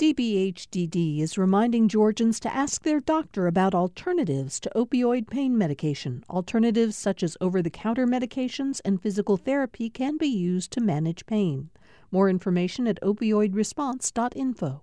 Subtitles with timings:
[0.00, 6.24] DBHDD is reminding Georgians to ask their doctor about alternatives to opioid pain medication.
[6.30, 11.26] Alternatives such as over the counter medications and physical therapy can be used to manage
[11.26, 11.68] pain.
[12.10, 14.80] More information at opioidresponse.info.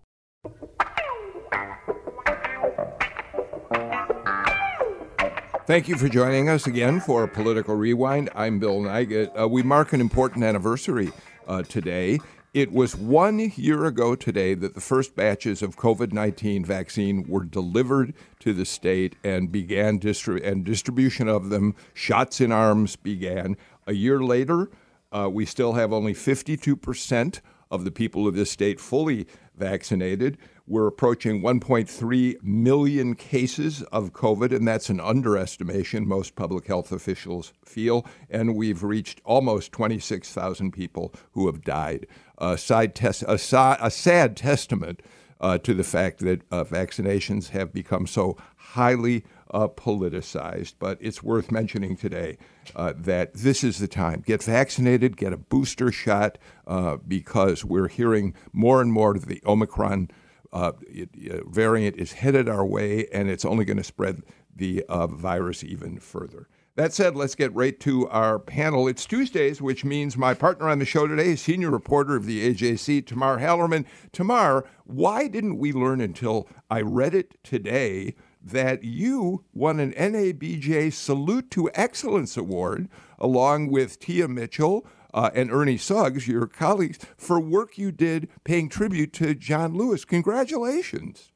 [5.66, 8.30] Thank you for joining us again for Political Rewind.
[8.36, 9.32] I'm Bill Nigut.
[9.36, 11.12] Uh, we mark an important anniversary
[11.48, 12.20] uh, today.
[12.58, 17.44] It was one year ago today that the first batches of COVID 19 vaccine were
[17.44, 23.58] delivered to the state and began distri- and distribution of them, shots in arms began.
[23.86, 24.72] A year later,
[25.12, 30.40] uh, we still have only 52% of the people of this state fully vaccinated.
[30.66, 37.54] We're approaching 1.3 million cases of COVID, and that's an underestimation, most public health officials
[37.64, 38.06] feel.
[38.30, 42.08] And we've reached almost 26,000 people who have died.
[42.38, 45.02] A, side test, a, a sad testament
[45.40, 50.74] uh, to the fact that uh, vaccinations have become so highly uh, politicized.
[50.80, 52.38] But it's worth mentioning today
[52.76, 54.24] uh, that this is the time.
[54.26, 59.42] Get vaccinated, get a booster shot, uh, because we're hearing more and more that the
[59.46, 60.10] Omicron
[60.54, 61.10] uh, it,
[61.48, 64.24] variant is headed our way, and it's only going to spread
[64.56, 66.48] the virus even further.
[66.78, 68.88] That said, let's get right to our panel.
[68.88, 73.04] It's Tuesdays, which means my partner on the show today senior reporter of the AJC,
[73.08, 73.84] Tamar Hallerman.
[74.12, 80.94] Tamar, why didn't we learn until I read it today that you won an NABJ
[80.94, 87.40] Salute to Excellence Award along with Tia Mitchell, uh, and Ernie Suggs, your colleagues, for
[87.40, 90.06] work you did paying tribute to John Lewis.
[90.06, 91.32] Congratulations.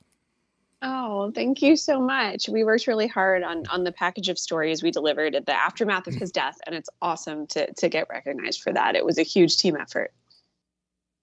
[0.84, 2.50] Oh, thank you so much.
[2.50, 6.08] We worked really hard on on the package of stories we delivered at the aftermath
[6.08, 8.96] of his death, and it's awesome to to get recognized for that.
[8.96, 10.12] It was a huge team effort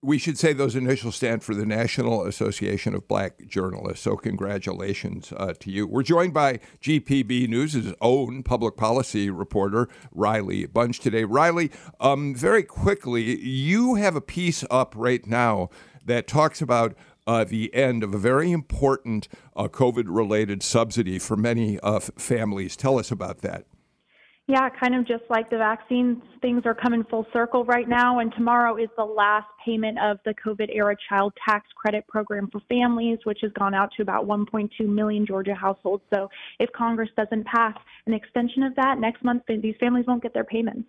[0.00, 4.04] we should say those initials stand for the National Association of Black Journalists.
[4.04, 5.88] So, congratulations uh, to you.
[5.88, 11.24] We're joined by GPB News' own public policy reporter, Riley Bunch, today.
[11.24, 15.68] Riley, um, very quickly, you have a piece up right now
[16.04, 16.94] that talks about
[17.28, 22.74] uh, the end of a very important uh, COVID related subsidy for many uh, families.
[22.74, 23.66] Tell us about that.
[24.46, 28.20] Yeah, kind of just like the vaccines, things are coming full circle right now.
[28.20, 32.62] And tomorrow is the last payment of the COVID era child tax credit program for
[32.66, 36.02] families, which has gone out to about 1.2 million Georgia households.
[36.14, 40.32] So if Congress doesn't pass an extension of that next month, these families won't get
[40.32, 40.88] their payments.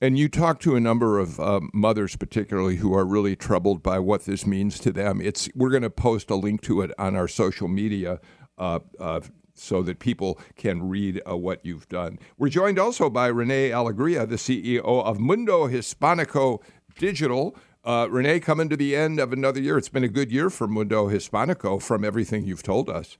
[0.00, 3.98] And you talk to a number of uh, mothers, particularly, who are really troubled by
[3.98, 5.20] what this means to them.
[5.20, 8.20] It's we're going to post a link to it on our social media
[8.58, 9.20] uh, uh,
[9.54, 12.20] so that people can read uh, what you've done.
[12.36, 16.62] We're joined also by Rene Alegria, the CEO of Mundo Hispanico
[16.96, 17.56] Digital.
[17.84, 19.78] Uh, Rene, coming to the end of another year.
[19.78, 23.18] It's been a good year for Mundo Hispanico from everything you've told us.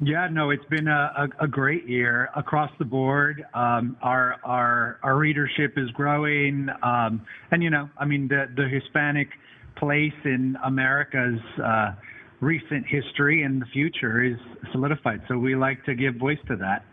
[0.00, 3.44] Yeah, no, it's been a, a, a great year across the board.
[3.54, 8.68] Um, our our our readership is growing, um, and you know, I mean, the the
[8.68, 9.28] Hispanic
[9.76, 11.92] place in America's uh,
[12.40, 14.36] recent history and the future is
[14.72, 15.22] solidified.
[15.28, 16.84] So we like to give voice to that,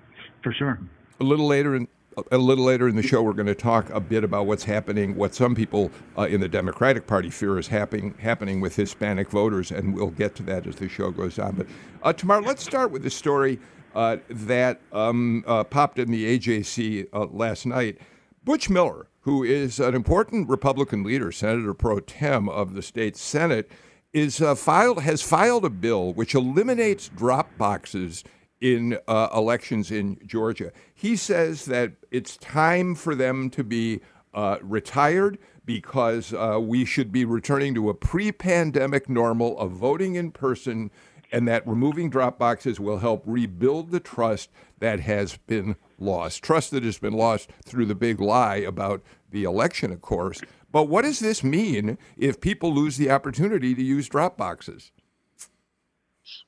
[0.43, 0.79] for sure.
[1.19, 1.87] A little later in
[2.31, 5.15] a little later in the show, we're going to talk a bit about what's happening,
[5.15, 9.71] what some people uh, in the Democratic Party fear is happening happening with Hispanic voters,
[9.71, 11.55] and we'll get to that as the show goes on.
[11.55, 11.67] But
[12.03, 13.59] uh, tomorrow, let's start with the story
[13.95, 17.99] uh, that um, uh, popped in the AJC uh, last night.
[18.43, 23.69] Butch Miller, who is an important Republican leader, Senator pro tem of the state Senate,
[24.13, 28.23] is uh, filed has filed a bill which eliminates drop boxes
[28.61, 30.71] in uh, elections in Georgia.
[30.93, 34.01] He says that it's time for them to be
[34.33, 40.31] uh, retired because uh, we should be returning to a pre-pandemic normal of voting in
[40.31, 40.89] person,
[41.31, 44.49] and that removing drop boxes will help rebuild the trust
[44.79, 46.41] that has been lost.
[46.41, 50.41] Trust that has been lost through the big lie about the election, of course.
[50.71, 54.91] But what does this mean if people lose the opportunity to use drop boxes?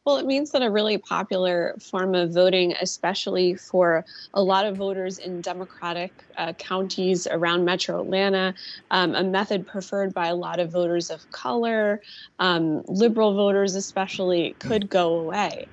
[0.05, 4.77] Well, it means that a really popular form of voting, especially for a lot of
[4.77, 8.53] voters in Democratic uh, counties around Metro Atlanta,
[8.89, 12.01] um, a method preferred by a lot of voters of color,
[12.39, 15.67] um, liberal voters especially, could go away.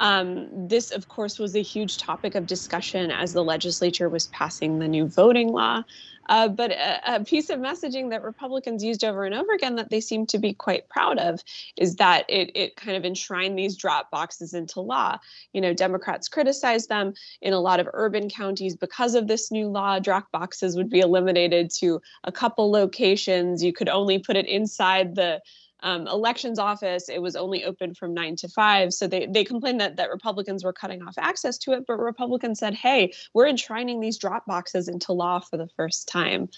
[0.00, 4.78] Um, this, of course, was a huge topic of discussion as the legislature was passing
[4.78, 5.84] the new voting law.
[6.28, 9.90] Uh, but a, a, piece of messaging that Republicans used over and over again that
[9.90, 11.42] they seem to be quite proud of
[11.76, 15.18] is that it, it kind of enshrined these drop boxes into law.
[15.52, 19.68] You know, Democrats criticized them in a lot of urban counties because of this new
[19.68, 19.98] law.
[19.98, 23.62] Drop boxes would be eliminated to a couple locations.
[23.62, 25.42] You could only put it inside the
[25.84, 28.92] um, elections office, it was only open from nine to five.
[28.92, 32.58] So they, they complained that, that Republicans were cutting off access to it, but Republicans
[32.58, 36.48] said, hey, we're enshrining these drop boxes into law for the first time.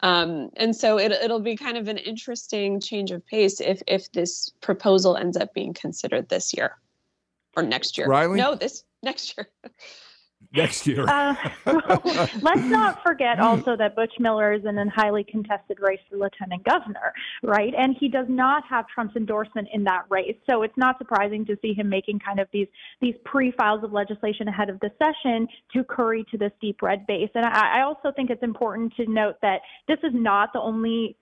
[0.00, 4.10] Um, and so it, it'll be kind of an interesting change of pace if if
[4.12, 6.78] this proposal ends up being considered this year
[7.54, 8.06] or next year.
[8.06, 8.38] Riley?
[8.38, 9.46] No, this next year.
[10.52, 11.04] next year.
[11.08, 11.34] Uh,
[12.42, 16.64] let's not forget also that Butch Miller is in a highly contested race for lieutenant
[16.64, 17.12] governor,
[17.42, 17.72] right?
[17.76, 20.36] And he does not have Trump's endorsement in that race.
[20.48, 22.68] So it's not surprising to see him making kind of these
[23.00, 27.30] these pre-files of legislation ahead of the session to curry to this deep red base.
[27.34, 31.16] And I, I also think it's important to note that this is not the only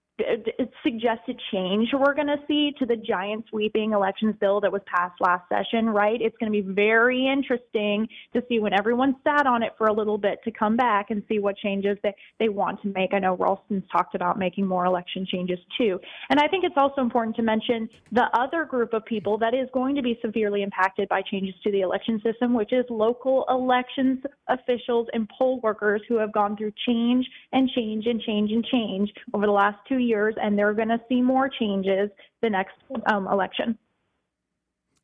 [0.83, 5.21] suggested change we're going to see to the giant sweeping elections bill that was passed
[5.21, 6.21] last session, right?
[6.21, 9.93] It's going to be very interesting to see when everyone sat on it for a
[9.93, 13.15] little bit to come back and see what changes they, they want to make.
[13.15, 16.01] I know Ralston's talked about making more election changes too.
[16.31, 19.69] And I think it's also important to mention the other group of people that is
[19.73, 24.19] going to be severely impacted by changes to the election system, which is local elections
[24.49, 29.11] officials and poll workers who have gone through change and change and change and change
[29.35, 32.11] over the last two years years, and they're going to see more changes
[32.43, 32.75] the next
[33.07, 33.79] um, election.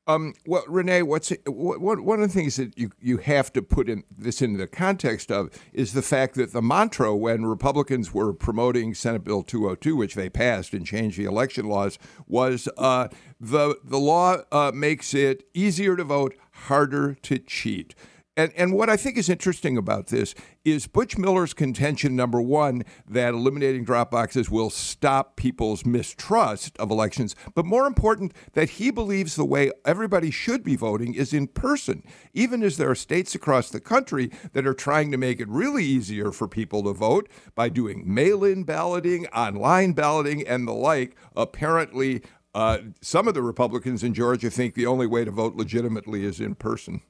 [0.07, 3.89] Um, well, Rene, what's what, one of the things that you, you have to put
[3.89, 8.35] in this into the context of is the fact that the mantra when Republicans were
[8.35, 13.09] promoting Senate Bill 202, which they passed and changed the election laws, was uh,
[13.41, 17.95] the the law uh, makes it easier to vote, harder to cheat.
[18.37, 20.35] And, and what I think is interesting about this
[20.65, 26.91] is Butch Miller's contention number one that eliminating drop boxes will stop people's mistrust of
[26.91, 31.47] elections, but more important, that he believes the way everybody should be voting is in
[31.47, 32.03] person,
[32.33, 35.85] even as there are states across the country that are trying to make it really
[35.85, 41.17] easier for people to vote by doing mail in balloting, online balloting, and the like.
[41.37, 42.21] Apparently,
[42.53, 46.41] uh, some of the Republicans in Georgia think the only way to vote legitimately is
[46.41, 47.01] in person.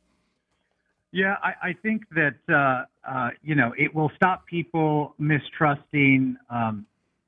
[1.14, 6.86] Yeah, I, I think that uh, uh, you know it will stop people mistrusting um,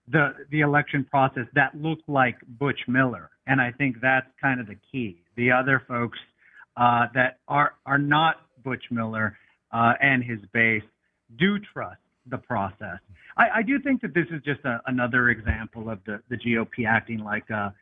[0.08, 4.66] the the election process that look like Butch Miller, and I think that's kind of
[4.66, 5.22] the key.
[5.36, 6.18] The other folks
[6.76, 9.38] uh, that are are not Butch Miller
[9.70, 10.82] uh, and his base
[11.38, 12.98] do trust the process.
[13.36, 16.88] I, I do think that this is just a, another example of the the GOP
[16.88, 17.72] acting like a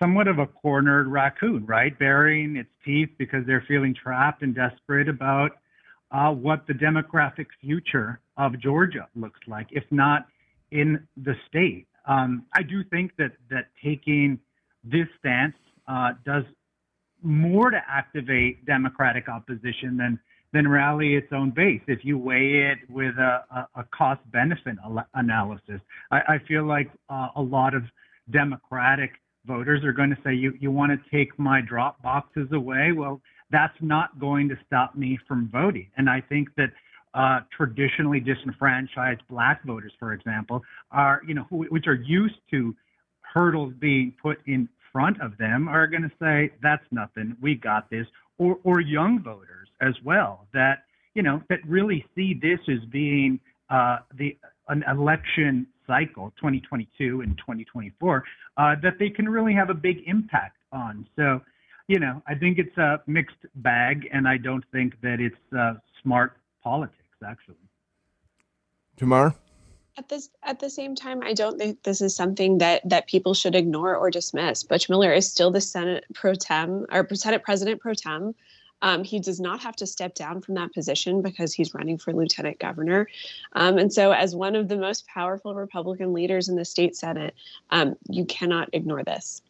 [0.00, 1.96] somewhat of a cornered raccoon, right?
[1.98, 5.52] Burying its teeth because they're feeling trapped and desperate about
[6.10, 10.26] uh, what the demographic future of Georgia looks like, if not
[10.72, 11.86] in the state.
[12.06, 14.40] Um, I do think that that taking
[14.82, 15.54] this stance
[15.86, 16.44] uh, does
[17.22, 20.18] more to activate Democratic opposition than
[20.52, 21.80] than rally its own base.
[21.86, 24.74] If you weigh it with a, a, cost benefit
[25.14, 25.80] analysis,
[26.10, 27.84] I, I, feel like uh, a lot of
[28.32, 29.12] Democratic
[29.46, 32.92] voters are going to say, you, you want to take my drop boxes away?
[32.92, 33.20] Well,
[33.50, 35.88] that's not going to stop me from voting.
[35.96, 36.70] And I think that
[37.14, 42.74] uh, traditionally disenfranchised black voters, for example, are, you know, who, which are used to
[43.22, 47.90] hurdles being put in front of them, are going to say, that's nothing, we got
[47.90, 48.06] this.
[48.38, 50.84] Or, or young voters as well that,
[51.14, 53.38] you know, that really see this as being
[53.68, 54.36] uh, the
[54.68, 58.24] an election cycle, 2022 and 2024,
[58.56, 61.04] uh, that they can really have a big impact on.
[61.16, 61.40] So,
[61.88, 65.74] you know, I think it's a mixed bag, and I don't think that it's uh,
[66.00, 67.56] smart politics, actually.
[68.96, 69.34] Tamar?
[69.98, 73.34] At this at the same time, I don't think this is something that that people
[73.34, 74.62] should ignore or dismiss.
[74.62, 78.34] Butch Miller is still the Senate pro tem or Senate President pro tem.
[78.82, 82.12] Um, he does not have to step down from that position because he's running for
[82.12, 83.08] lieutenant governor.
[83.54, 87.34] Um, and so, as one of the most powerful Republican leaders in the state Senate,
[87.70, 89.42] um, you cannot ignore this.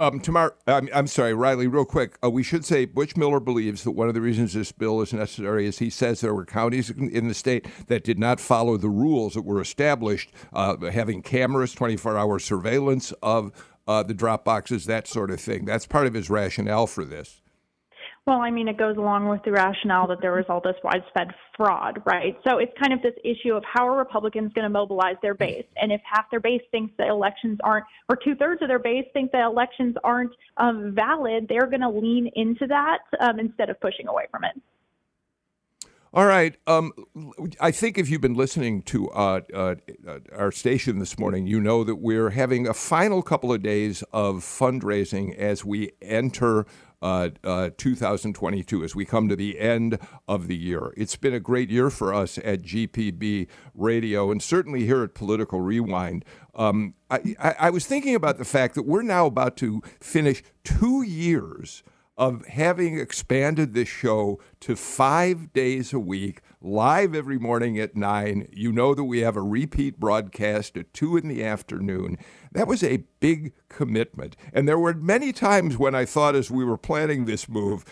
[0.00, 2.16] Um, Tamar, I'm, I'm, sorry, Riley, real quick.
[2.24, 5.12] Uh, we should say Butch Miller believes that one of the reasons this bill is
[5.12, 8.88] necessary is he says there were counties in the state that did not follow the
[8.88, 13.52] rules that were established, uh, having cameras, 24 hour surveillance of
[13.86, 15.66] uh, the drop boxes, that sort of thing.
[15.66, 17.42] That's part of his rationale for this.
[18.26, 21.28] Well, I mean, it goes along with the rationale that there was all this widespread
[21.56, 22.36] fraud, right?
[22.46, 25.64] So it's kind of this issue of how are Republicans going to mobilize their base?
[25.76, 29.06] And if half their base thinks that elections aren't, or two thirds of their base
[29.14, 33.80] think that elections aren't um, valid, they're going to lean into that um, instead of
[33.80, 34.52] pushing away from it.
[36.12, 36.56] All right.
[36.66, 36.92] Um,
[37.60, 39.74] I think if you've been listening to uh, uh,
[40.36, 44.38] our station this morning, you know that we're having a final couple of days of
[44.38, 46.66] fundraising as we enter
[47.02, 50.92] uh, uh, 2022 as we come to the end of the year.
[50.96, 55.60] It's been a great year for us at GPB Radio and certainly here at Political
[55.60, 56.24] Rewind.
[56.54, 60.42] Um, I, I, I was thinking about the fact that we're now about to finish
[60.64, 61.82] two years
[62.16, 68.46] of having expanded this show to five days a week, live every morning at nine.
[68.52, 72.18] You know that we have a repeat broadcast at two in the afternoon.
[72.52, 74.36] That was a big commitment.
[74.52, 77.84] And there were many times when I thought, as we were planning this move,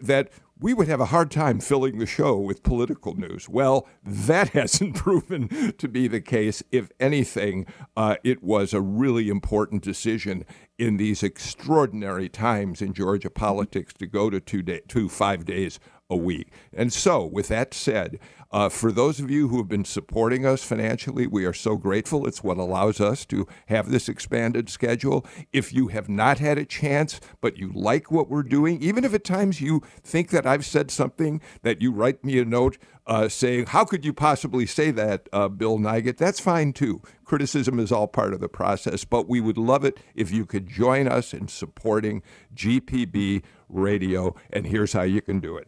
[0.00, 0.30] that,
[0.60, 3.48] we would have a hard time filling the show with political news.
[3.48, 6.62] Well, that hasn't proven to be the case.
[6.70, 7.66] If anything,
[7.96, 10.44] uh, it was a really important decision
[10.78, 15.78] in these extraordinary times in Georgia politics to go to two, day, two five days
[16.14, 16.48] a week.
[16.72, 18.18] And so, with that said,
[18.54, 22.24] uh, for those of you who have been supporting us financially, we are so grateful.
[22.24, 25.26] It's what allows us to have this expanded schedule.
[25.52, 29.12] If you have not had a chance, but you like what we're doing, even if
[29.12, 32.78] at times you think that I've said something that you write me a note
[33.08, 36.16] uh, saying, How could you possibly say that, uh, Bill Nigut?
[36.16, 37.02] That's fine too.
[37.24, 40.68] Criticism is all part of the process, but we would love it if you could
[40.68, 42.22] join us in supporting
[42.54, 44.36] GPB radio.
[44.52, 45.66] And here's how you can do it.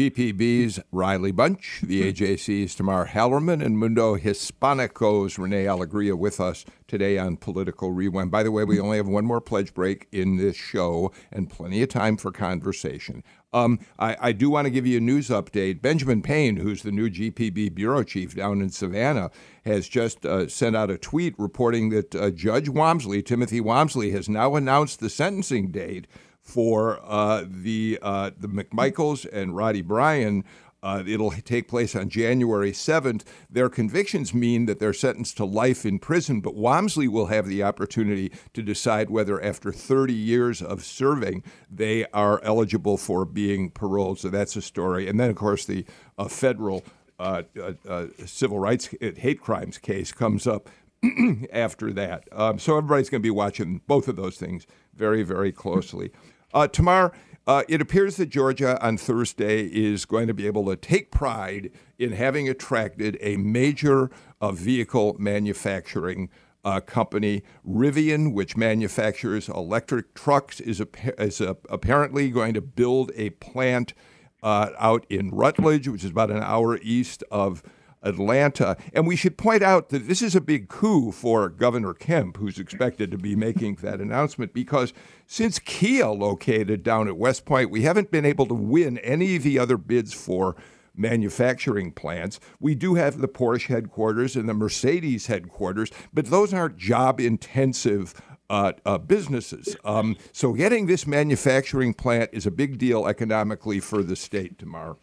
[0.00, 2.08] GPB's Riley Bunch, the hmm.
[2.08, 8.30] AJC's Tamar Hallerman, and Mundo Hispanico's Rene Alegria with us today on Political Rewind.
[8.30, 11.82] By the way, we only have one more pledge break in this show and plenty
[11.82, 13.22] of time for conversation.
[13.52, 15.82] Um, I, I, do want to give you a news update.
[15.82, 19.30] Benjamin Payne, who's the new GPB bureau chief down in Savannah,
[19.64, 24.28] has just uh, sent out a tweet reporting that uh, Judge Walmsley, Timothy Walmsley, has
[24.28, 26.06] now announced the sentencing date
[26.40, 30.44] for uh, the uh, the McMichaels and Roddie Bryan.
[30.82, 33.22] Uh, it'll take place on January 7th.
[33.50, 37.62] Their convictions mean that they're sentenced to life in prison, but Walmsley will have the
[37.62, 44.18] opportunity to decide whether, after 30 years of serving, they are eligible for being paroled.
[44.18, 45.08] So that's a story.
[45.08, 45.84] And then, of course, the
[46.18, 46.84] uh, federal
[47.18, 50.70] uh, uh, uh civil rights hate crimes case comes up
[51.52, 52.24] after that.
[52.32, 56.12] Um, so everybody's going to be watching both of those things very, very closely.
[56.52, 56.66] Uh,
[57.46, 61.70] uh, it appears that Georgia on Thursday is going to be able to take pride
[61.98, 66.28] in having attracted a major uh, vehicle manufacturing
[66.64, 70.82] uh, company, Rivian, which manufactures electric trucks, is,
[71.18, 73.94] is apparently going to build a plant
[74.42, 77.62] uh, out in Rutledge, which is about an hour east of
[78.02, 78.76] Atlanta.
[78.92, 82.58] And we should point out that this is a big coup for Governor Kemp, who's
[82.58, 84.92] expected to be making that announcement, because
[85.26, 89.42] since Kia located down at West Point, we haven't been able to win any of
[89.42, 90.56] the other bids for
[90.96, 92.40] manufacturing plants.
[92.58, 98.14] We do have the Porsche headquarters and the Mercedes headquarters, but those aren't job intensive.
[98.48, 99.76] Uh, uh, businesses.
[99.84, 104.96] Um, so, getting this manufacturing plant is a big deal economically for the state, Tamar.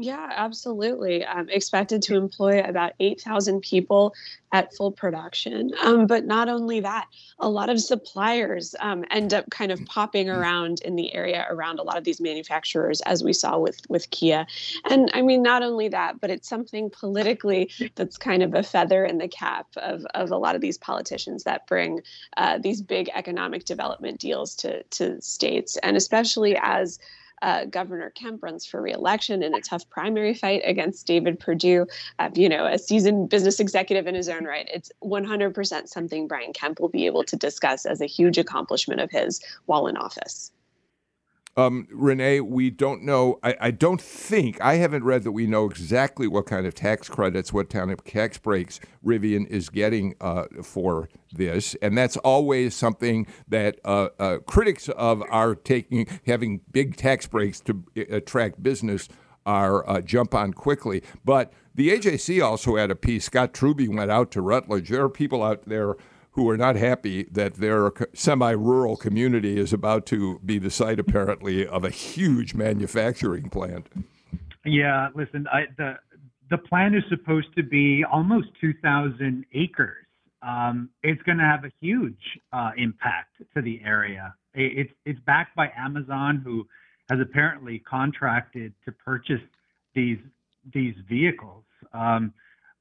[0.00, 1.24] Yeah, absolutely.
[1.24, 4.14] Um, expected to employ about 8,000 people
[4.52, 5.72] at full production.
[5.82, 7.08] Um, but not only that,
[7.40, 11.80] a lot of suppliers um, end up kind of popping around in the area around
[11.80, 14.46] a lot of these manufacturers, as we saw with, with Kia.
[14.88, 19.04] And I mean, not only that, but it's something politically that's kind of a feather
[19.04, 22.02] in the cap of, of a lot of these politicians that bring
[22.36, 25.76] uh, these big economic development deals to, to states.
[25.78, 27.00] And especially as
[27.42, 31.86] uh, Governor Kemp runs for reelection in a tough primary fight against David Perdue,
[32.18, 34.68] uh, you know, a seasoned business executive in his own right.
[34.72, 39.10] It's 100% something Brian Kemp will be able to discuss as a huge accomplishment of
[39.10, 40.52] his while in office.
[41.58, 43.40] Um, Rene, we don't know.
[43.42, 47.08] I, I, don't think, I haven't read that we know exactly what kind of tax
[47.08, 51.74] credits, what kind of tax breaks Rivian is getting uh, for this.
[51.82, 57.58] And that's always something that uh, uh, critics of our taking, having big tax breaks
[57.62, 59.08] to attract business
[59.44, 61.02] are uh, jump on quickly.
[61.24, 63.24] But the AJC also had a piece.
[63.24, 64.90] Scott Trubey went out to Rutledge.
[64.90, 65.96] There are people out there
[66.38, 71.00] who are not happy that their semi rural community is about to be the site,
[71.00, 73.88] apparently, of a huge manufacturing plant.
[74.64, 75.94] Yeah, listen, I, the,
[76.48, 80.06] the plant is supposed to be almost 2,000 acres.
[80.40, 84.32] Um, it's going to have a huge uh, impact to the area.
[84.54, 86.68] It, it's, it's backed by Amazon, who
[87.10, 89.42] has apparently contracted to purchase
[89.96, 90.18] these
[90.72, 91.64] these vehicles.
[91.92, 92.32] Um,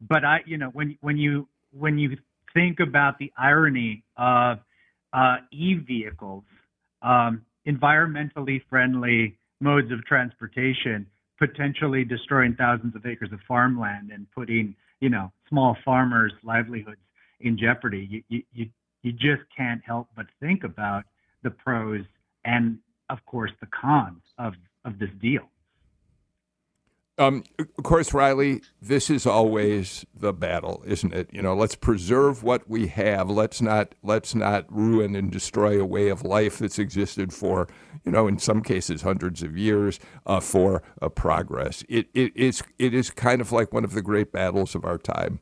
[0.01, 2.17] but I, you know, when when you when you
[2.57, 4.57] think about the irony of
[5.13, 6.43] uh, e-vehicles,
[7.03, 11.05] um, environmentally friendly modes of transportation,
[11.37, 16.97] potentially destroying thousands of acres of farmland and putting, you know, small farmers' livelihoods
[17.41, 18.23] in jeopardy.
[18.27, 18.69] You, you,
[19.03, 21.03] you just can't help but think about
[21.43, 22.01] the pros
[22.43, 22.79] and,
[23.11, 25.47] of course, the cons of, of this deal.
[27.19, 31.29] Um, of course, Riley, this is always the battle, isn't it?
[31.31, 33.29] You know, let's preserve what we have.
[33.29, 37.67] Let's not let's not ruin and destroy a way of life that's existed for,
[38.05, 41.83] you know, in some cases hundreds of years uh, for uh, progress.
[41.89, 44.99] It, it is it is kind of like one of the great battles of our
[44.99, 45.39] time.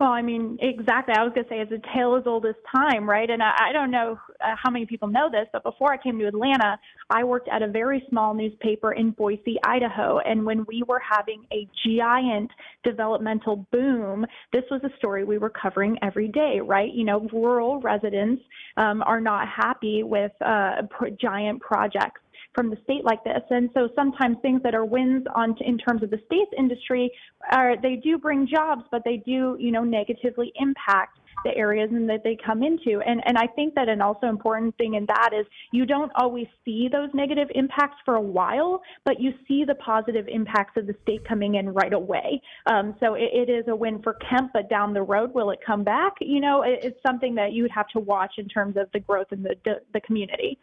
[0.00, 1.14] Well, I mean, exactly.
[1.16, 3.30] I was going to say it's a tale as old as time, right?
[3.30, 6.18] And I, I don't know uh, how many people know this, but before I came
[6.18, 6.76] to Atlanta,
[7.08, 10.18] I worked at a very small newspaper in Boise, Idaho.
[10.18, 12.50] And when we were having a giant
[12.82, 16.92] developmental boom, this was a story we were covering every day, right?
[16.92, 18.42] You know, rural residents
[18.78, 20.82] um, are not happy with uh,
[21.20, 22.20] giant projects
[22.54, 23.42] from the state like this.
[23.50, 27.10] And so sometimes things that are wins on in terms of the state's industry
[27.52, 32.08] are they do bring jobs, but they do you know negatively impact the areas and
[32.08, 33.00] that they come into.
[33.00, 36.46] And and I think that an also important thing in that is you don't always
[36.64, 40.94] see those negative impacts for a while, but you see the positive impacts of the
[41.02, 42.40] state coming in right away.
[42.66, 45.58] Um, so it, it is a win for Kemp, but down the road, will it
[45.64, 46.14] come back?
[46.20, 49.00] You know, it, it's something that you would have to watch in terms of the
[49.00, 49.56] growth in the
[49.92, 50.58] the community.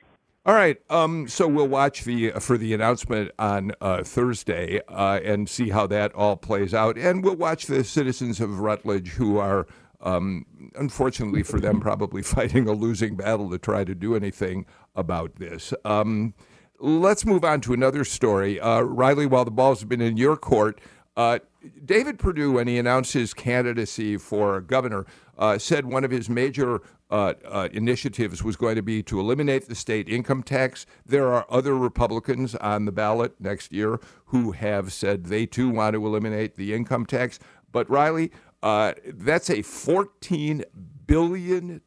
[0.50, 0.82] All right.
[0.90, 5.86] Um, so we'll watch the for the announcement on uh, Thursday uh, and see how
[5.86, 9.68] that all plays out, and we'll watch the citizens of Rutledge who are.
[10.02, 14.66] Um, unfortunately for them, probably fighting a losing battle to try to do anything
[14.96, 15.72] about this.
[15.86, 16.34] Um,
[16.80, 18.60] let's move on to another story.
[18.60, 20.82] Uh, Riley, while the ball's been in your court,
[21.16, 21.40] uh,
[21.86, 25.06] David Perdue, when he announced his candidacy for governor,
[25.38, 29.68] uh, said one of his major uh, uh, initiatives was going to be to eliminate
[29.68, 30.86] the state income tax.
[31.06, 35.96] There are other Republicans on the ballot next year who have said they too want
[35.96, 37.40] to eliminate the income tax.
[37.72, 40.64] But Riley, uh, that's a $14
[41.08, 41.82] billion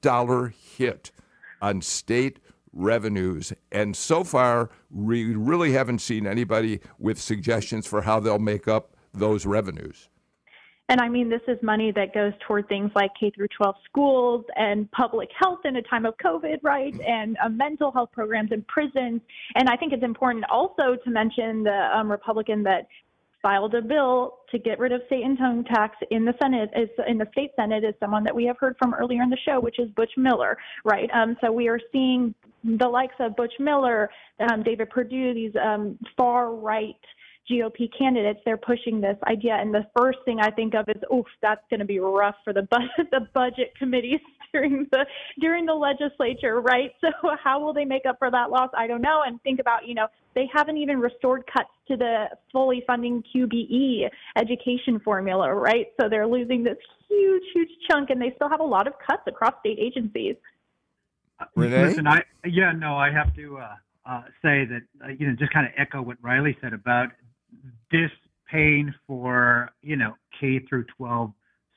[0.76, 1.12] hit
[1.60, 2.40] on state
[2.72, 3.52] revenues.
[3.70, 8.96] And so far, we really haven't seen anybody with suggestions for how they'll make up
[9.12, 10.08] those revenues.
[10.88, 14.44] And I mean, this is money that goes toward things like K through 12 schools
[14.56, 16.94] and public health in a time of COVID, right?
[17.06, 19.20] And uh, mental health programs in prisons.
[19.54, 22.88] And I think it's important also to mention the um, Republican that
[23.42, 27.18] filed a bill to get rid of state income tax in the Senate is in
[27.18, 29.78] the state Senate is someone that we have heard from earlier in the show, which
[29.80, 31.11] is Butch Miller, right?
[31.12, 34.09] Um, so we are seeing the likes of Butch Miller,
[34.48, 36.94] um, David Perdue, these um, far right
[37.50, 39.55] GOP candidates, they're pushing this idea.
[39.55, 42.52] And the first thing I think of is, oof, that's going to be rough for
[42.52, 44.20] the budget, the budget committees
[44.52, 45.07] during the
[45.40, 46.92] during the legislature, right?
[47.00, 47.09] So
[47.42, 48.70] how will they make up for that loss?
[48.76, 49.22] I don't know.
[49.26, 54.09] And think about, you know, they haven't even restored cuts to the fully funding QBE
[54.37, 55.87] education formula, right?
[56.00, 56.76] So they're losing this
[57.09, 60.37] huge, huge chunk, and they still have a lot of cuts across state agencies.
[61.57, 63.59] Rene, listen, I yeah, no, I have to.
[63.59, 63.74] Uh,
[64.05, 67.11] uh, say that uh, you know just kind of echo what Riley said about
[67.90, 68.10] this
[68.50, 71.32] paying for you know K through 12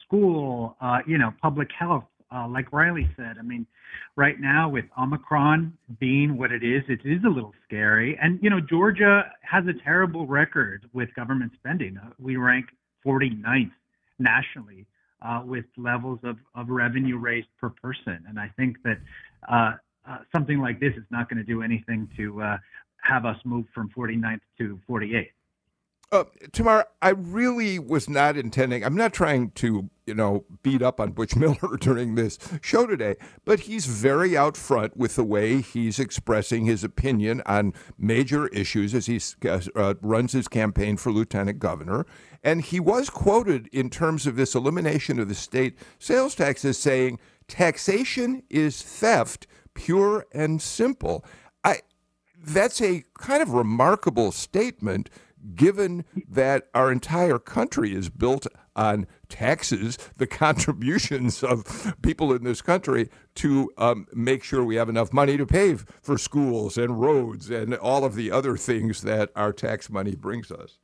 [0.06, 3.38] school, uh, you know public health, uh, like Riley said.
[3.40, 3.66] I mean,
[4.16, 8.18] right now with Omicron being what it is, it is a little scary.
[8.22, 11.98] And you know Georgia has a terrible record with government spending.
[11.98, 12.68] Uh, we rank
[13.06, 13.72] 49th
[14.20, 14.86] nationally
[15.22, 18.24] uh, with levels of, of revenue raised per person.
[18.28, 18.98] And I think that
[19.50, 19.74] uh,
[20.08, 22.58] uh, something like this is not going to do anything to uh,
[23.02, 25.30] have us move from 49th to 48th.
[26.16, 26.24] Uh,
[26.54, 31.12] Tamar, I really was not intending, I'm not trying to, you know, beat up on
[31.12, 36.00] Butch Miller during this show today, but he's very out front with the way he's
[36.00, 42.06] expressing his opinion on major issues as he uh, runs his campaign for lieutenant governor.
[42.42, 46.78] And he was quoted in terms of this elimination of the state sales tax as
[46.78, 51.26] saying, taxation is theft, pure and simple.
[51.66, 51.80] I,
[52.42, 55.10] that's a kind of remarkable statement
[55.54, 62.62] given that our entire country is built on taxes, the contributions of people in this
[62.62, 67.50] country to um, make sure we have enough money to pay for schools and roads
[67.50, 70.78] and all of the other things that our tax money brings us.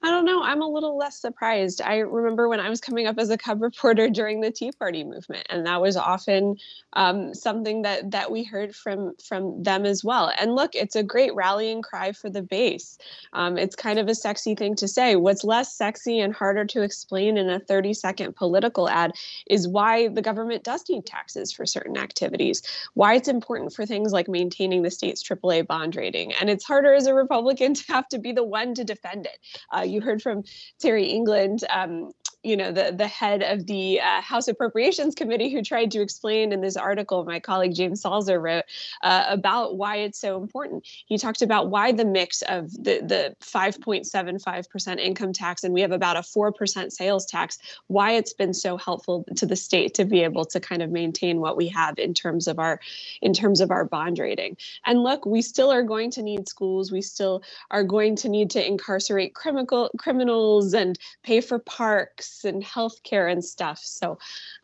[0.00, 0.44] I don't know.
[0.44, 1.82] I'm a little less surprised.
[1.82, 5.02] I remember when I was coming up as a cub reporter during the Tea Party
[5.02, 6.56] movement, and that was often
[6.92, 10.32] um, something that that we heard from from them as well.
[10.38, 12.96] And look, it's a great rallying cry for the base.
[13.32, 15.16] Um, it's kind of a sexy thing to say.
[15.16, 19.12] What's less sexy and harder to explain in a 30 second political ad
[19.48, 22.62] is why the government does need taxes for certain activities,
[22.94, 26.94] why it's important for things like maintaining the state's AAA bond rating, and it's harder
[26.94, 29.38] as a Republican to have to be the one to defend it.
[29.76, 30.44] Uh, you heard from
[30.78, 35.62] Terry England um, you know the the head of the uh, House Appropriations Committee who
[35.62, 38.64] tried to explain in this article my colleague James Salzer wrote
[39.02, 40.86] uh, about why it's so important.
[41.06, 45.80] He talked about why the mix of the the 5.75 percent income tax and we
[45.80, 47.58] have about a four percent sales tax.
[47.88, 51.40] Why it's been so helpful to the state to be able to kind of maintain
[51.40, 52.78] what we have in terms of our
[53.20, 54.56] in terms of our bond rating.
[54.86, 56.92] And look, we still are going to need schools.
[56.92, 59.34] We still are going to need to incarcerate
[59.78, 63.78] criminal criminals and pay for parks and healthcare and stuff.
[63.78, 64.18] So,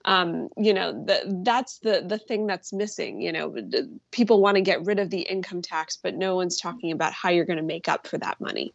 [0.05, 3.20] um, you know, the, that's the the thing that's missing.
[3.20, 3.55] You know,
[4.11, 7.31] people want to get rid of the income tax, but no one's talking about how
[7.31, 8.74] you're going to make up for that money.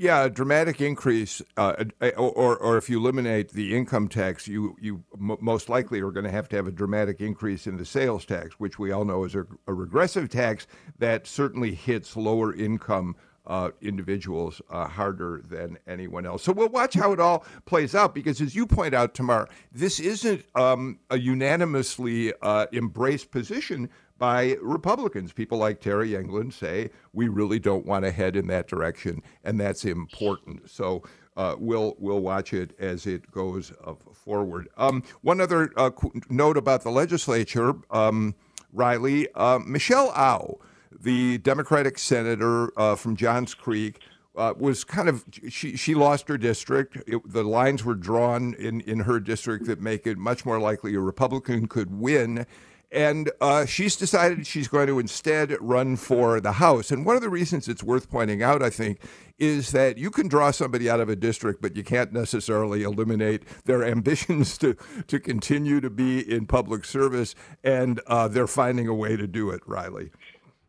[0.00, 1.84] Yeah, a dramatic increase, uh,
[2.16, 6.24] or, or if you eliminate the income tax, you you m- most likely are going
[6.24, 9.24] to have to have a dramatic increase in the sales tax, which we all know
[9.24, 13.16] is a, a regressive tax that certainly hits lower income
[13.48, 16.44] uh, individuals uh, harder than anyone else.
[16.44, 19.98] So we'll watch how it all plays out because, as you point out, Tamar, this
[19.98, 25.32] isn't um, a unanimously uh, embraced position by Republicans.
[25.32, 29.58] People like Terry England say we really don't want to head in that direction, and
[29.58, 30.70] that's important.
[30.70, 31.02] So.
[31.36, 34.68] Uh, we'll we'll watch it as it goes uh, forward.
[34.76, 35.90] Um, one other uh,
[36.28, 38.34] note about the legislature, um,
[38.72, 40.58] Riley uh, Michelle Au,
[40.90, 44.00] the Democratic senator uh, from Johns Creek,
[44.38, 46.96] uh, was kind of she she lost her district.
[47.08, 50.94] It, the lines were drawn in in her district that make it much more likely
[50.94, 52.46] a Republican could win.
[52.90, 56.90] And uh, she's decided she's going to instead run for the House.
[56.90, 59.02] And one of the reasons it's worth pointing out, I think,
[59.38, 63.42] is that you can draw somebody out of a district, but you can't necessarily eliminate
[63.66, 64.74] their ambitions to,
[65.06, 67.34] to continue to be in public service.
[67.62, 70.10] And uh, they're finding a way to do it, Riley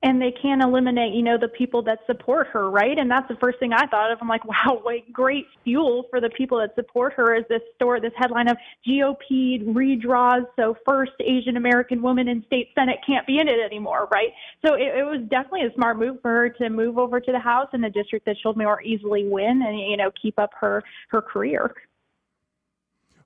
[0.01, 2.97] and they can't eliminate, you know, the people that support her, right?
[2.97, 4.19] And that's the first thing I thought of.
[4.21, 7.99] I'm like, wow, what great fuel for the people that support her is this story,
[7.99, 8.57] this headline of
[8.87, 10.45] GOP redraws.
[10.55, 14.29] So first Asian American woman in state senate can't be in it anymore, right?
[14.65, 17.39] So it, it was definitely a smart move for her to move over to the
[17.39, 20.83] House in a district that she'll more easily win and you know keep up her
[21.09, 21.73] her career.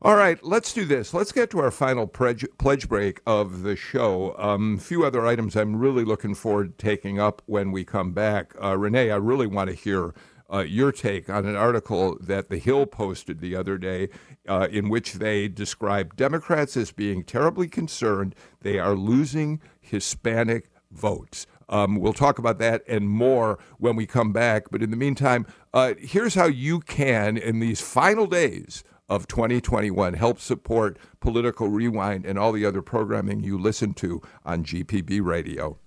[0.05, 1.13] All right, let's do this.
[1.13, 4.35] Let's get to our final pledge, pledge break of the show.
[4.37, 8.11] A um, few other items I'm really looking forward to taking up when we come
[8.11, 8.53] back.
[8.61, 10.13] Uh, Rene, I really want to hear
[10.51, 14.09] uh, your take on an article that The Hill posted the other day
[14.45, 21.47] uh, in which they described Democrats as being terribly concerned they are losing Hispanic votes.
[21.69, 24.69] Um, we'll talk about that and more when we come back.
[24.69, 28.83] But in the meantime, uh, here's how you can, in these final days,
[29.13, 30.15] of 2021.
[30.15, 35.78] Help support Political Rewind and all the other programming you listen to on GPB Radio.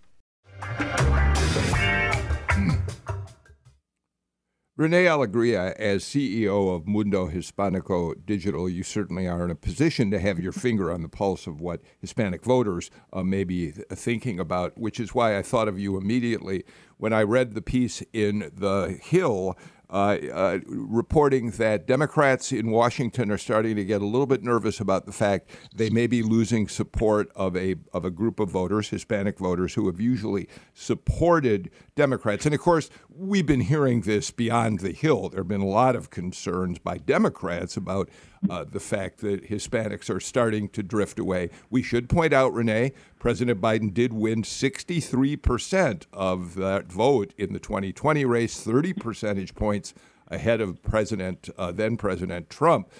[4.78, 10.20] Rene Alegria, as CEO of Mundo Hispanico Digital, you certainly are in a position to
[10.20, 14.76] have your finger on the pulse of what Hispanic voters uh, may be thinking about,
[14.76, 16.62] which is why I thought of you immediately
[16.98, 19.56] when I read the piece in The Hill
[19.88, 24.80] Uh, uh, reporting that Democrats in Washington are starting to get a little bit nervous
[24.80, 28.88] about the fact they may be losing support of a of a group of voters,
[28.88, 32.44] Hispanic voters, who have usually supported Democrats.
[32.44, 35.28] And of course, we've been hearing this beyond the Hill.
[35.28, 38.08] There have been a lot of concerns by Democrats about
[38.48, 41.50] uh, the fact that Hispanics are starting to drift away.
[41.70, 47.60] We should point out, Rene, President Biden did win 63% of that vote in the
[47.60, 49.94] 2020 race, 30 percentage points
[50.28, 52.90] ahead of President uh, then President Trump.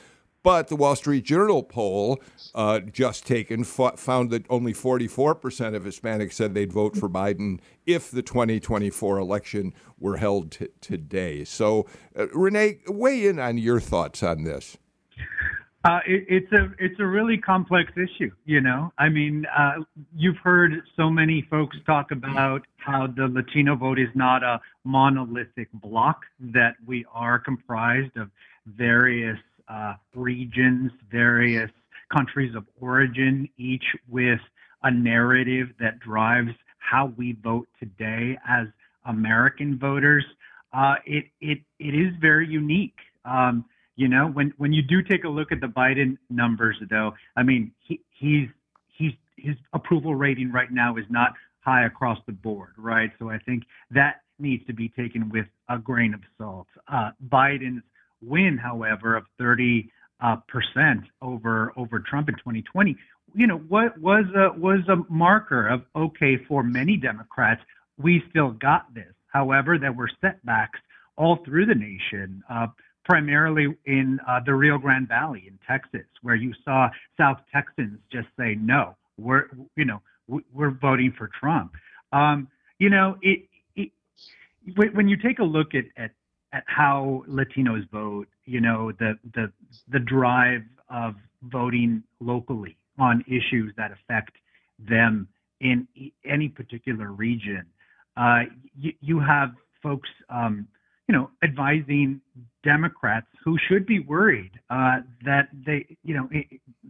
[0.42, 2.22] But the Wall Street Journal poll
[2.55, 8.12] uh, just taken found that only 44% of Hispanics said they'd vote for Biden if
[8.12, 11.42] the 2024 election were held t- today.
[11.42, 14.77] So, uh, Rene, weigh in on your thoughts on this.
[15.85, 18.92] Uh, it, it's a it's a really complex issue, you know.
[18.98, 19.85] I mean, uh,
[20.16, 25.68] you've heard so many folks talk about how the Latino vote is not a monolithic
[25.72, 28.31] block; that we are comprised of
[28.66, 31.70] various uh, regions, various
[32.12, 34.40] countries of origin, each with
[34.83, 38.66] a narrative that drives how we vote today as
[39.05, 40.24] American voters.
[40.72, 42.98] uh, it it it is very unique.
[43.24, 43.64] Um,
[43.97, 47.43] you know, when when you do take a look at the Biden numbers, though, I
[47.43, 48.49] mean, he, he's
[48.89, 53.11] he's his approval rating right now is not high across the board, right?
[53.19, 56.69] So I think that needs to be taken with a grain of salt.
[56.93, 57.83] Uh, Biden's
[58.23, 62.97] win, however, of 30 uh, percent over over Trump in 2020,
[63.35, 67.61] you know, what was a was a marker of okay for many Democrats.
[67.99, 69.13] We still got this.
[69.29, 70.79] However, there were setbacks
[71.17, 72.43] all through the nation.
[72.51, 72.69] Uh,
[73.07, 78.27] primarily in uh, the Rio Grande Valley in Texas, where you saw South Texans just
[78.38, 79.45] say no, we're
[79.77, 80.03] you know
[80.53, 81.73] we're voting for Trump.
[82.12, 83.90] Um, you know, it, it,
[84.95, 86.11] when you take a look at, at
[86.53, 89.53] at how Latinos vote, you know, the the
[89.88, 94.33] the drive of voting locally on issues that affect
[94.79, 95.29] them
[95.61, 95.87] in
[96.25, 97.64] any particular region.
[98.16, 98.42] Uh,
[98.79, 99.51] you, you have
[99.83, 100.66] folks, um,
[101.09, 102.21] you know, advising
[102.64, 106.29] Democrats who should be worried uh, that they, you know,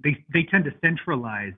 [0.02, 1.52] they they tend to centralize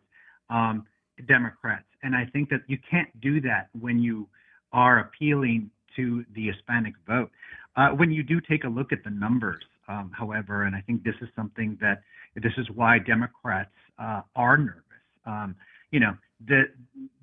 [0.51, 0.87] um,
[1.27, 4.29] Democrats, and I think that you can't do that when you
[4.73, 7.31] are appealing to the Hispanic vote.
[7.77, 11.05] Uh, when you do take a look at the numbers, um, however, and I think
[11.05, 12.03] this is something that
[12.35, 14.83] this is why Democrats uh, are nervous.
[15.27, 15.55] Um,
[15.91, 16.17] you know,
[16.47, 16.65] the,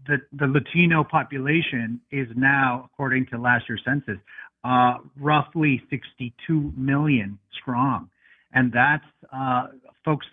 [0.08, 4.18] the the Latino population is now, according to last year's census,
[4.66, 8.10] uh, roughly 62 million strong,
[8.52, 9.68] and that's uh,
[10.04, 10.26] folks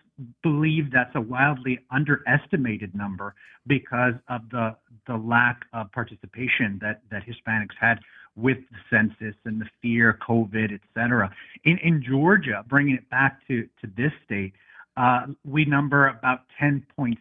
[0.42, 3.34] believe that's a wildly underestimated number
[3.66, 4.74] because of the
[5.06, 7.98] the lack of participation that that Hispanics had
[8.34, 11.30] with the census and the fear, COVID, et cetera.
[11.64, 14.54] In in Georgia, bringing it back to to this state,
[14.96, 17.16] uh, we number about 10.6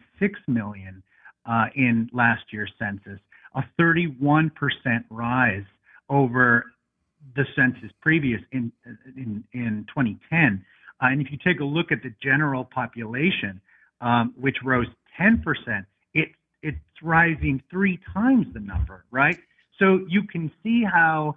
[0.48, 1.02] million
[1.44, 3.20] uh, in last year's census,
[3.54, 4.50] a 31%
[5.10, 5.64] rise
[6.08, 6.72] over
[7.34, 8.72] the census previous in
[9.16, 10.64] in, in 2010.
[11.00, 13.60] Uh, and if you take a look at the general population,
[14.00, 14.86] um, which rose
[15.20, 15.42] 10%,
[16.14, 16.30] it
[16.62, 19.38] it's rising three times the number, right?
[19.78, 21.34] So you can see how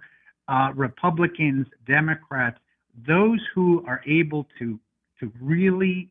[0.48, 2.58] uh, Republicans, Democrats,
[3.06, 4.78] those who are able to
[5.20, 6.10] to really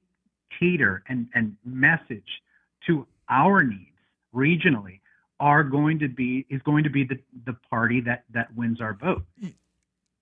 [0.60, 2.42] cater and, and message
[2.88, 3.92] to our needs
[4.34, 5.00] regionally
[5.40, 8.94] are going to be is going to be the, the party that that wins our
[8.94, 9.24] vote.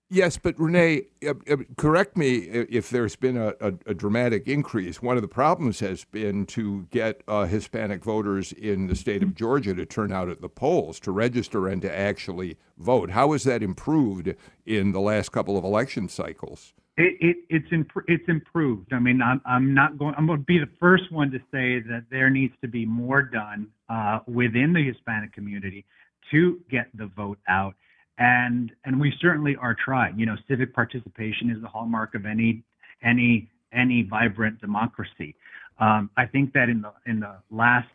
[0.10, 5.02] Yes, but Rene, uh, uh, correct me if there's been a, a, a, dramatic increase.
[5.02, 9.34] One of the problems has been to get uh, Hispanic voters in the state of
[9.34, 13.12] Georgia to turn out at the polls, to register, and to actually vote.
[13.12, 14.36] How has that improved
[14.68, 16.74] in the last couple of election cycles?
[16.96, 18.94] It, it, it's imp- it's improved.
[18.94, 20.13] I mean, I'm I'm not going.
[20.16, 23.24] I'm going to be the first one to say that there needs to be more
[23.24, 25.86] done uh, within the Hispanic community
[26.30, 27.74] to get the vote out,
[28.17, 30.19] and and we certainly are trying.
[30.19, 32.63] You know, civic participation is the hallmark of any
[33.04, 35.36] any any vibrant democracy.
[35.80, 37.89] Um, I think that in the in the last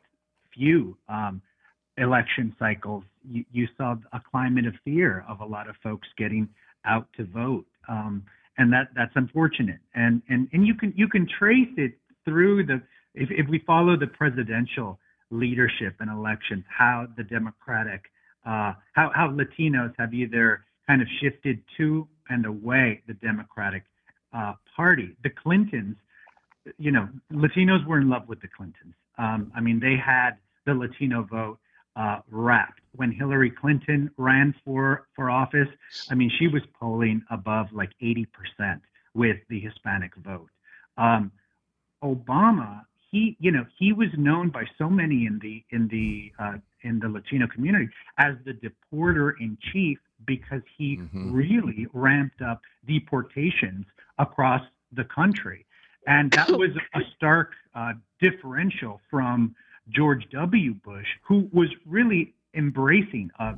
[0.54, 1.40] few um,
[1.96, 6.48] election cycles, you, you, saw a climate of fear of a lot of folks getting
[6.84, 7.66] out to vote.
[7.88, 8.24] Um,
[8.58, 9.78] and that that's unfortunate.
[9.94, 11.92] And and and you can you can trace it
[12.24, 12.82] through the
[13.14, 14.98] if if we follow the presidential
[15.30, 18.02] leadership and elections, how the Democratic
[18.48, 23.84] uh, how how Latinos have either kind of shifted to and away the Democratic
[24.32, 25.16] uh, Party.
[25.22, 25.96] The Clintons,
[26.78, 28.94] you know, Latinos were in love with the Clintons.
[29.18, 30.32] Um, I mean, they had
[30.64, 31.58] the Latino vote
[31.96, 32.80] uh, wrapped.
[32.92, 35.68] When Hillary Clinton ran for, for office,
[36.10, 38.26] I mean, she was polling above like 80%
[39.14, 40.48] with the Hispanic vote.
[40.96, 41.32] Um,
[42.02, 46.58] Obama, he, you know, he was known by so many in the in the uh,
[46.82, 51.32] in the Latino community as the deporter in chief because he mm-hmm.
[51.32, 53.86] really ramped up deportations
[54.18, 55.64] across the country,
[56.06, 59.54] and that was a stark uh, differential from
[59.88, 60.74] George W.
[60.74, 63.54] Bush, who was really embracing uh,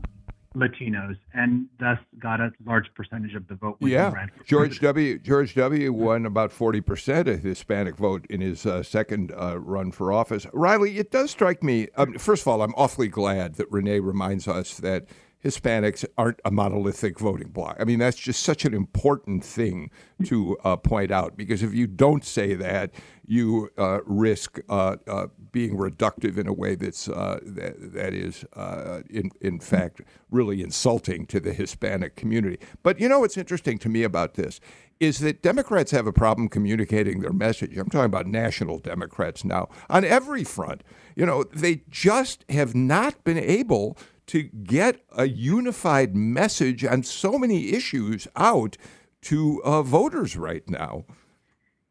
[0.57, 3.77] Latinos and thus got a large percentage of the vote.
[3.81, 4.13] yeah,
[4.45, 5.19] George W.
[5.19, 5.93] George W.
[5.93, 10.13] won about forty percent of the Hispanic vote in his uh, second uh, run for
[10.13, 10.47] office.
[10.53, 11.87] Riley, it does strike me.
[11.97, 15.07] Um, first of all, I'm awfully glad that Rene reminds us that
[15.45, 17.77] Hispanics aren't a monolithic voting bloc.
[17.81, 19.91] I mean, that's just such an important thing
[20.25, 22.93] to uh, point out because if you don't say that,
[23.27, 28.45] you uh, risk uh, uh being reductive in a way that's uh, that, that is,
[28.55, 32.59] uh, in in fact, really insulting to the Hispanic community.
[32.83, 34.61] But you know what's interesting to me about this
[34.99, 37.77] is that Democrats have a problem communicating their message.
[37.79, 40.83] I'm talking about national Democrats now on every front.
[41.17, 43.97] You know, they just have not been able
[44.31, 48.77] to get a unified message on so many issues out
[49.23, 51.05] to uh, voters right now.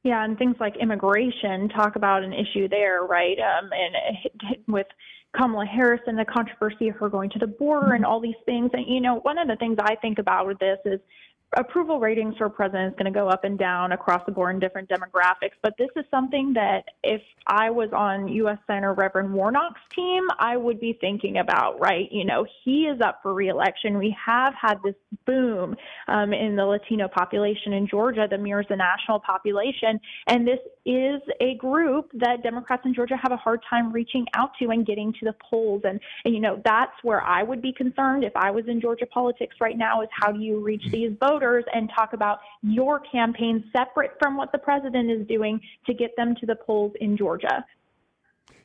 [0.03, 3.37] Yeah, and things like immigration, talk about an issue there, right?
[3.39, 4.87] Um, and with
[5.35, 8.71] Kamala Harris and the controversy of her going to the border and all these things.
[8.71, 11.01] And, you know, one of the things I think about with this is
[11.57, 14.59] approval ratings for president is going to go up and down across the board in
[14.59, 15.57] different demographics.
[15.63, 18.59] But this is something that if I was on U.S.
[18.67, 22.07] Senator Reverend Warnock's team, I would be thinking about, right?
[22.11, 23.97] You know, he is up for reelection.
[23.97, 24.93] We have had this
[25.25, 25.75] boom
[26.07, 29.99] um, in the Latino population in Georgia that mirrors the national population.
[30.27, 34.51] And this is a group that Democrats in Georgia have a hard time reaching out
[34.59, 35.81] to and getting to the polls.
[35.83, 39.07] And, and you know, that's where I would be concerned if I was in Georgia
[39.07, 41.38] politics right now is how do you reach these voters?
[41.39, 46.15] Voters and talk about your campaign separate from what the president is doing to get
[46.17, 47.65] them to the polls in Georgia.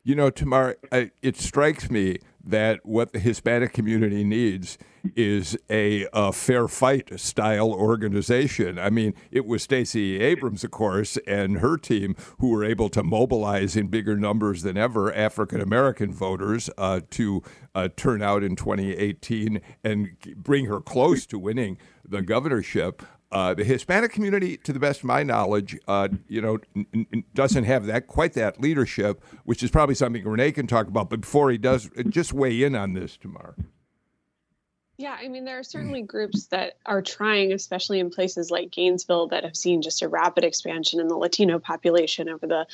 [0.03, 4.77] You know, Tamar, it strikes me that what the Hispanic community needs
[5.17, 8.79] is a, a, fair fight style organization.
[8.79, 13.03] I mean, it was Stacey Abrams, of course, and her team who were able to
[13.03, 17.43] mobilize in bigger numbers than ever African American voters uh, to
[17.75, 23.03] uh, turn out in 2018 and bring her close to winning the governorship.
[23.33, 27.25] Uh, the Hispanic community, to the best of my knowledge, uh, you know, n- n-
[27.35, 31.11] doesn't have that quite that leadership, which is probably something Rene can talk about.
[31.11, 33.57] But before he does, just weigh in on this Tamar.
[34.97, 39.27] Yeah, I mean, there are certainly groups that are trying, especially in places like Gainesville,
[39.29, 42.67] that have seen just a rapid expansion in the Latino population over the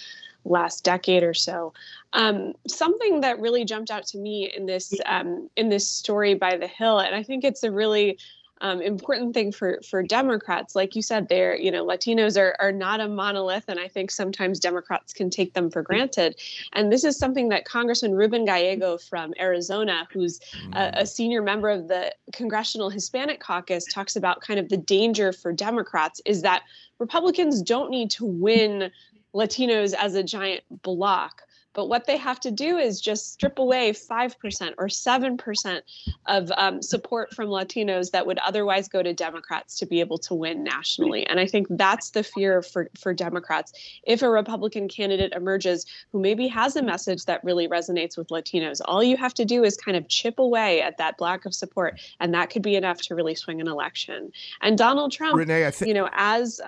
[0.44, 1.72] last decade or so.
[2.12, 6.58] Um, something that really jumped out to me in this um, in this story by
[6.58, 8.18] The Hill, and I think it's a really
[8.60, 10.74] um, important thing for for Democrats.
[10.74, 14.10] Like you said, they're you know Latinos are are not a monolith, and I think
[14.10, 16.36] sometimes Democrats can take them for granted.
[16.72, 20.40] And this is something that Congressman Ruben Gallego from Arizona, who's
[20.74, 24.40] a, a senior member of the Congressional Hispanic Caucus, talks about.
[24.40, 26.62] Kind of the danger for Democrats is that
[26.98, 28.90] Republicans don't need to win
[29.34, 31.42] Latinos as a giant block
[31.72, 35.80] but what they have to do is just strip away 5% or 7%
[36.26, 40.34] of um, support from Latinos that would otherwise go to Democrats to be able to
[40.34, 41.26] win nationally.
[41.26, 43.72] And I think that's the fear for, for Democrats.
[44.02, 48.80] If a Republican candidate emerges who maybe has a message that really resonates with Latinos,
[48.84, 52.00] all you have to do is kind of chip away at that block of support.
[52.18, 54.32] And that could be enough to really swing an election.
[54.60, 56.60] And Donald Trump, Rene, I th- you know, as,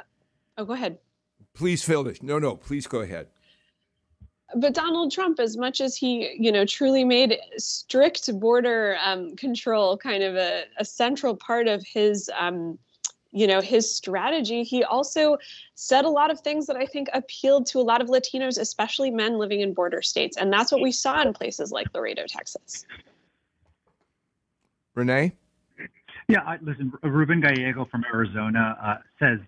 [0.59, 0.99] oh, go ahead.
[1.55, 2.23] Please finish.
[2.23, 3.27] No, no, please go ahead
[4.57, 9.97] but Donald Trump, as much as he, you know, truly made strict border um, control
[9.97, 12.79] kind of a, a, central part of his, um,
[13.31, 15.39] you know, his strategy, he also
[15.75, 19.11] said a lot of things that I think appealed to a lot of Latinos, especially
[19.11, 22.85] men living in border states, and that's what we saw in places like Laredo, Texas.
[24.95, 25.33] Rene.
[26.29, 26.93] Yeah, I, listen.
[27.03, 29.39] Ruben Gallego from Arizona uh, says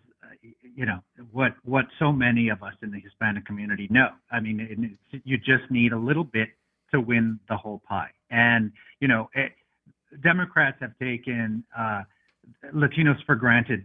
[0.75, 1.01] you know
[1.33, 4.09] what what so many of us in the Hispanic community know.
[4.31, 6.49] I mean, you just need a little bit
[6.93, 8.11] to win the whole pie.
[8.31, 12.03] And you know, it, eh, Democrats have taken uh,
[12.73, 13.85] Latinos for granted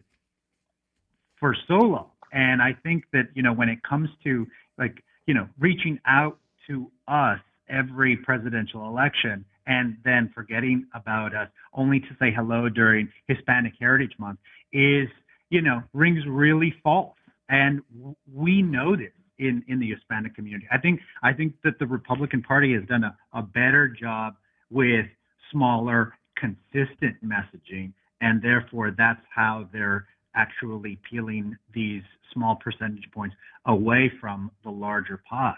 [1.39, 4.47] for so long, and I think that you know when it comes to
[4.77, 11.47] like you know reaching out to us every presidential election and then forgetting about us
[11.73, 14.39] only to say hello during Hispanic Heritage Month
[14.73, 15.07] is
[15.49, 17.15] you know, rings really false.
[17.49, 17.81] And
[18.33, 20.67] we know this in, in the Hispanic community.
[20.71, 24.35] I think I think that the Republican Party has done a, a better job
[24.69, 25.05] with
[25.51, 33.35] smaller, consistent messaging, and therefore that's how they're actually peeling these small percentage points
[33.65, 35.55] away from the larger pie.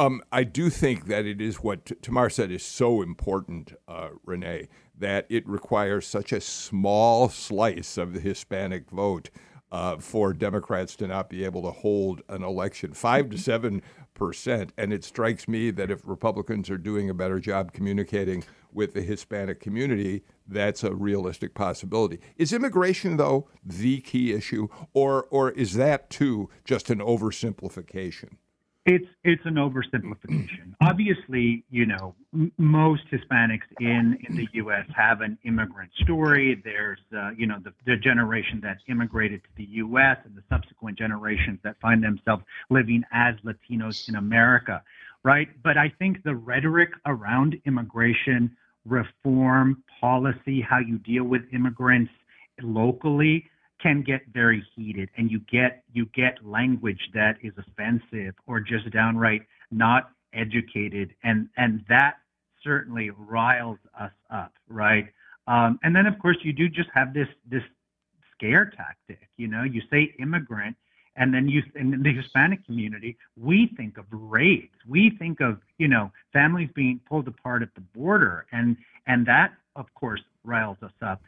[0.00, 4.68] Um, I do think that it is what Tamar said is so important, uh, Rene,
[4.98, 9.28] that it requires such a small slice of the Hispanic vote
[9.70, 12.94] uh, for Democrats to not be able to hold an election.
[12.94, 13.82] Five to seven
[14.14, 14.72] percent.
[14.78, 19.02] And it strikes me that if Republicans are doing a better job communicating with the
[19.02, 22.20] Hispanic community, that's a realistic possibility.
[22.38, 28.36] Is immigration, though, the key issue, or, or is that too just an oversimplification?
[28.86, 30.74] It's it's an oversimplification.
[30.82, 34.86] Obviously, you know, m- most Hispanics in in the U.S.
[34.96, 36.60] have an immigrant story.
[36.64, 40.16] There's, uh, you know, the, the generation that immigrated to the U.S.
[40.24, 44.82] and the subsequent generations that find themselves living as Latinos in America,
[45.24, 45.48] right?
[45.62, 52.12] But I think the rhetoric around immigration reform policy, how you deal with immigrants
[52.62, 53.44] locally,
[53.82, 58.90] can get very heated and you get you get language that is offensive or just
[58.90, 62.16] downright not educated and and that
[62.62, 65.06] certainly riles us up, right?
[65.46, 67.62] Um, and then, of course, you do just have this this
[68.34, 69.28] scare tactic.
[69.36, 70.76] You know, you say immigrant,
[71.16, 74.74] and then you in the Hispanic community, we think of raids.
[74.86, 78.76] We think of you know families being pulled apart at the border, and
[79.06, 81.20] and that of course riles us up.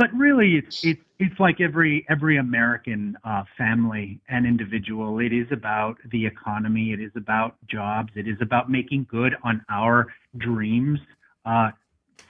[0.00, 5.18] But really, it's it's it's like every every American uh, family and individual.
[5.18, 6.92] It is about the economy.
[6.92, 8.10] It is about jobs.
[8.16, 10.06] It is about making good on our
[10.38, 11.00] dreams.
[11.44, 11.72] Uh,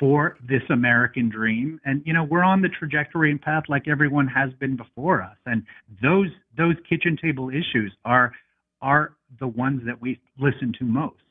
[0.00, 1.78] for this American dream.
[1.84, 5.36] And you know, we're on the trajectory and path like everyone has been before us.
[5.46, 5.62] And
[6.02, 8.32] those those kitchen table issues are
[8.82, 11.22] are the ones that we listen to most.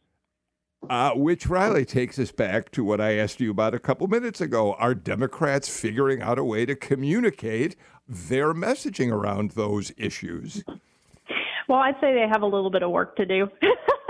[0.88, 4.40] Uh, which Riley takes us back to what I asked you about a couple minutes
[4.40, 4.74] ago.
[4.76, 7.76] Are Democrats figuring out a way to communicate
[8.08, 10.64] their messaging around those issues?
[11.68, 13.48] Well, I'd say they have a little bit of work to do,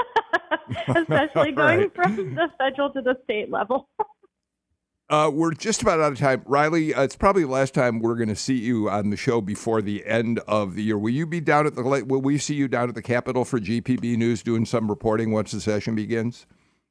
[0.88, 1.96] especially going right.
[1.96, 3.90] from the federal to the state level.
[5.10, 6.44] Uh, we're just about out of time.
[6.46, 9.42] Riley, uh, it's probably the last time we're going to see you on the show
[9.42, 11.00] before the end of the year.
[11.00, 13.60] Will you be down at the will we see you down at the Capitol for
[13.60, 16.46] GPB News doing some reporting once the session begins?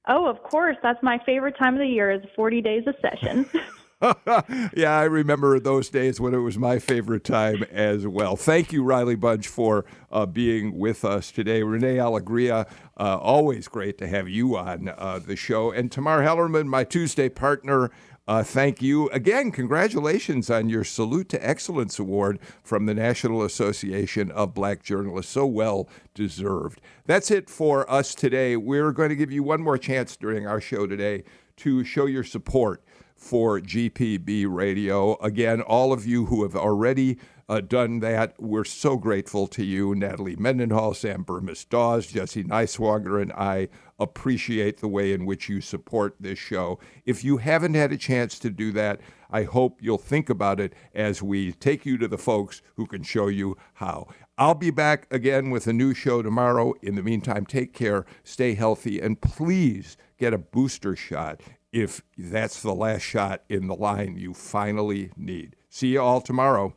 [0.09, 0.77] Oh, of course.
[0.83, 3.49] That's my favorite time of the year is 40 days of session.
[4.77, 8.37] yeah, I remember those days when it was my favorite time as well.
[8.37, 11.65] Thank you, Riley Bunch, for uh, being with us today.
[11.65, 15.73] Rene Alegria, uh, always great to have you on uh, the show.
[15.73, 17.91] And Tamar Hallerman, my Tuesday partner,
[18.29, 19.51] uh, thank you again.
[19.51, 25.33] Congratulations on your Salute to Excellence Award from the National Association of Black Journalists.
[25.33, 26.83] So well deserved.
[27.07, 28.55] That's it for us today.
[28.55, 31.25] We're going to give you one more chance during our show today
[31.57, 32.85] to show your support
[33.17, 35.17] for GPB Radio.
[35.23, 37.17] Again, all of you who have already
[37.49, 39.95] uh, done that, we're so grateful to you.
[39.95, 43.69] Natalie Mendenhall, Sam Bermas Dawes, Jesse Neiswanger, and I
[43.99, 46.79] appreciate the way in which you support this show.
[47.07, 50.75] If you haven't had a chance to do that, I hope you'll think about it
[50.95, 54.09] as we take you to the folks who can show you how.
[54.37, 56.75] I'll be back again with a new show tomorrow.
[56.83, 61.41] In the meantime, take care, stay healthy, and please get a booster shot
[61.73, 65.57] if that's the last shot in the line you finally need.
[65.69, 66.75] See you all tomorrow.